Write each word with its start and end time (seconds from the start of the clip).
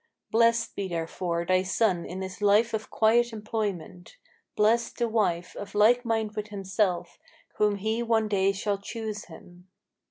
Blessed 0.31 0.75
be 0.75 0.87
therefore 0.87 1.45
thy 1.45 1.61
son 1.61 2.07
in 2.07 2.23
his 2.23 2.41
life 2.41 2.73
of 2.73 2.89
quiet 2.89 3.31
employment; 3.31 4.17
Blessed 4.55 4.97
the 4.97 5.07
wife, 5.07 5.55
of 5.55 5.75
like 5.75 6.03
mind 6.05 6.31
with 6.31 6.47
himself, 6.47 7.19
whom 7.57 7.75
he 7.75 8.01
one 8.01 8.27
day 8.27 8.51
shall 8.51 8.79
choose 8.79 9.25
him." 9.25 9.67